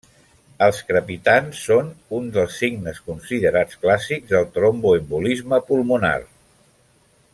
Els 0.67 0.77
crepitants 0.85 1.59
són 1.65 1.91
un 2.19 2.31
dels 2.37 2.57
signes 2.61 3.01
considerats 3.11 3.77
clàssics 3.85 4.33
del 4.33 4.49
tromboembolisme 4.57 5.61
pulmonar. 5.69 6.15